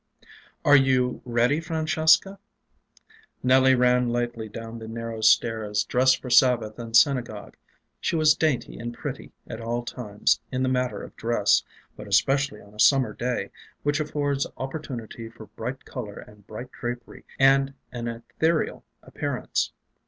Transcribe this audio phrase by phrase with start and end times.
[0.65, 2.39] "Are you ready, Francesca?"
[3.43, 7.55] Nelly ran lightly down the narrow stairs, dressed for Sabbath and Synagogue.
[7.99, 11.61] She was dainty and pretty at all times in the matter of dress,
[11.95, 13.51] but especially on a summer day,
[13.83, 19.71] which affords opportunity for bright color and bright drapery and an ethereal appearance.